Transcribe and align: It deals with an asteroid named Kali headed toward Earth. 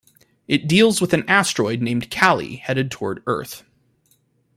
It 0.47 0.67
deals 0.67 0.99
with 0.99 1.13
an 1.13 1.29
asteroid 1.29 1.79
named 1.79 2.09
Kali 2.09 2.55
headed 2.55 2.89
toward 2.89 3.21
Earth. 3.27 3.63